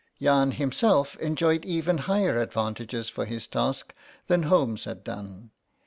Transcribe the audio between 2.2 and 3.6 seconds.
advantages for his